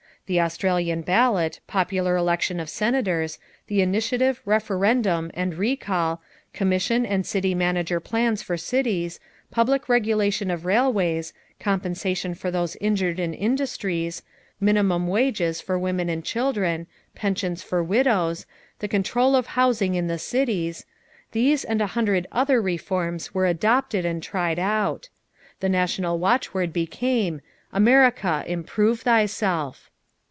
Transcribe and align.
The 0.27 0.39
Australian 0.39 1.01
ballot, 1.01 1.59
popular 1.67 2.15
election 2.15 2.61
of 2.61 2.69
Senators, 2.69 3.37
the 3.67 3.81
initiative, 3.81 4.41
referendum, 4.45 5.29
and 5.33 5.53
recall, 5.55 6.21
commission 6.53 7.05
and 7.05 7.25
city 7.25 7.53
manager 7.53 7.99
plans 7.99 8.41
for 8.41 8.55
cities, 8.55 9.19
public 9.49 9.89
regulation 9.89 10.49
of 10.49 10.63
railways, 10.63 11.33
compensation 11.59 12.33
for 12.33 12.49
those 12.49 12.77
injured 12.77 13.19
in 13.19 13.33
industries, 13.33 14.23
minimum 14.61 15.05
wages 15.09 15.59
for 15.59 15.77
women 15.77 16.07
and 16.07 16.23
children, 16.23 16.87
pensions 17.13 17.61
for 17.61 17.83
widows, 17.83 18.45
the 18.79 18.87
control 18.87 19.35
of 19.35 19.47
housing 19.47 19.95
in 19.95 20.07
the 20.07 20.17
cities 20.19 20.85
these 21.33 21.65
and 21.65 21.81
a 21.81 21.87
hundred 21.87 22.25
other 22.31 22.61
reforms 22.61 23.33
were 23.33 23.47
adopted 23.47 24.05
and 24.05 24.23
tried 24.23 24.59
out. 24.59 25.09
The 25.59 25.67
national 25.67 26.19
watchword 26.19 26.71
became: 26.71 27.41
"America, 27.73 28.45
Improve 28.47 29.01
Thyself." 29.01 29.89